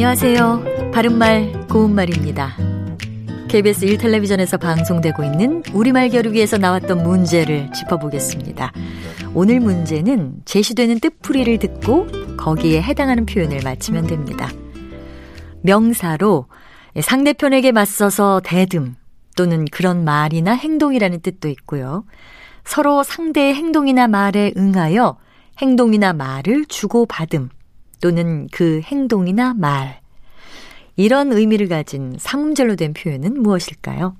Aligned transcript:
안녕하세요. 0.00 0.92
바른말, 0.94 1.66
고운말입니다. 1.66 2.56
KBS 3.48 3.84
1텔레비전에서 3.86 4.60
방송되고 4.60 5.24
있는 5.24 5.64
우리말 5.74 6.10
겨루기에서 6.10 6.56
나왔던 6.56 7.02
문제를 7.02 7.72
짚어보겠습니다. 7.72 8.70
오늘 9.34 9.58
문제는 9.58 10.36
제시되는 10.44 11.00
뜻풀이를 11.00 11.58
듣고 11.58 12.06
거기에 12.36 12.80
해당하는 12.80 13.26
표현을 13.26 13.58
맞히면 13.64 14.06
됩니다. 14.06 14.48
명사로 15.62 16.46
상대편에게 17.00 17.72
맞서서 17.72 18.40
대듬 18.44 18.94
또는 19.36 19.64
그런 19.64 20.04
말이나 20.04 20.52
행동이라는 20.52 21.22
뜻도 21.22 21.48
있고요. 21.48 22.04
서로 22.62 23.02
상대의 23.02 23.52
행동이나 23.52 24.06
말에 24.06 24.52
응하여 24.56 25.18
행동이나 25.58 26.12
말을 26.12 26.66
주고받음 26.66 27.48
또는 28.00 28.48
그 28.50 28.80
행동이나 28.84 29.54
말. 29.54 30.00
이런 30.96 31.32
의미를 31.32 31.68
가진 31.68 32.16
상문절로 32.18 32.76
된 32.76 32.92
표현은 32.92 33.40
무엇일까요? 33.42 34.16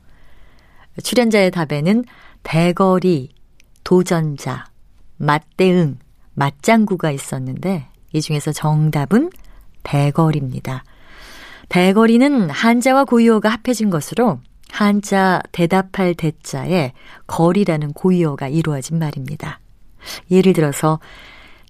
출연자의 1.02 1.50
답에는 1.50 2.04
대거리, 2.42 3.30
도전자, 3.84 4.66
맞대응, 5.16 5.98
맞장구가 6.34 7.10
있었는데 7.10 7.88
이 8.12 8.20
중에서 8.20 8.52
정답은 8.52 9.30
대거리입니다. 9.82 10.84
대거리는 11.68 12.48
한자와 12.50 13.04
고유어가 13.04 13.48
합해진 13.48 13.90
것으로 13.90 14.40
한자 14.70 15.42
대답할 15.52 16.14
대자에 16.14 16.92
거리라는 17.26 17.92
고유어가 17.92 18.48
이루어진 18.48 18.98
말입니다. 18.98 19.60
예를 20.30 20.52
들어서 20.52 21.00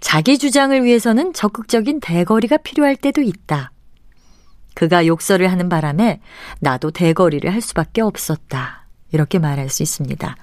자기 0.00 0.38
주장을 0.38 0.84
위해서는 0.84 1.32
적극적인 1.32 2.00
대거리가 2.00 2.58
필요할 2.58 2.96
때도 2.96 3.22
있다. 3.22 3.72
그가 4.74 5.06
욕설을 5.06 5.50
하는 5.50 5.68
바람에 5.68 6.20
나도 6.60 6.92
대거리를 6.92 7.52
할 7.52 7.60
수밖에 7.60 8.00
없었다. 8.00 8.86
이렇게 9.10 9.38
말할 9.38 9.68
수 9.68 9.82
있습니다. 9.82 10.36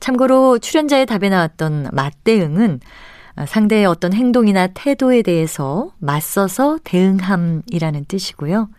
참고로 0.00 0.58
출연자의 0.58 1.06
답에 1.06 1.28
나왔던 1.28 1.90
맞대응은 1.92 2.80
상대의 3.46 3.84
어떤 3.84 4.12
행동이나 4.12 4.68
태도에 4.68 5.22
대해서 5.22 5.92
맞서서 5.98 6.78
대응함이라는 6.84 8.06
뜻이고요. 8.06 8.70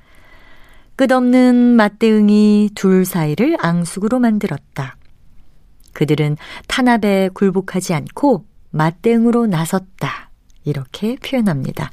끝없는 0.95 1.55
맞대응이 1.55 2.71
둘 2.75 3.05
사이를 3.05 3.57
앙숙으로 3.59 4.19
만들었다. 4.19 4.97
그들은 5.93 6.37
탄압에 6.67 7.29
굴복하지 7.33 7.93
않고 7.93 8.45
맞대응으로 8.71 9.45
나섰다. 9.47 10.29
이렇게 10.63 11.15
표현합니다. 11.17 11.91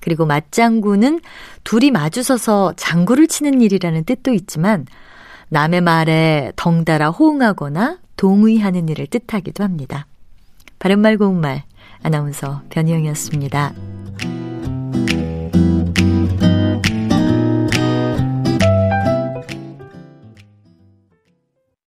그리고 0.00 0.26
맞장구는 0.26 1.20
둘이 1.64 1.90
마주서서 1.90 2.74
장구를 2.76 3.26
치는 3.26 3.60
일이라는 3.60 4.04
뜻도 4.04 4.32
있지만 4.34 4.86
남의 5.48 5.80
말에 5.80 6.52
덩달아 6.56 7.10
호응하거나 7.10 7.98
동의하는 8.16 8.88
일을 8.88 9.06
뜻하기도 9.06 9.64
합니다. 9.64 10.06
바른말 10.78 11.16
고운말 11.16 11.62
아나운서 12.02 12.62
변희영이었습니다. 12.68 13.93